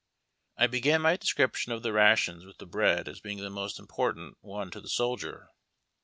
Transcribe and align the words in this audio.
I 0.57 0.65
began 0.65 1.03
my 1.03 1.15
description 1.15 1.71
of 1.71 1.83
the 1.83 1.93
rations 1.93 2.43
with 2.43 2.57
the 2.57 2.65
bread 2.65 3.07
as 3.07 3.19
being 3.19 3.37
the 3.37 3.51
most 3.51 3.77
important 3.77 4.35
one 4.41 4.71
to 4.71 4.81
the 4.81 4.89
soldier. 4.89 5.49